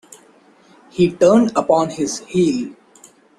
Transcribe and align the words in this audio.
He 0.89 1.11
turned 1.11 1.51
upon 1.55 1.91
his 1.91 2.21
heel. 2.21 2.73